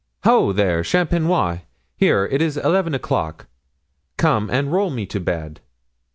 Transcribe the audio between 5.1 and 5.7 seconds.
bed.